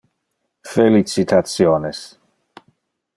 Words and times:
Felicitationes! 0.75 2.03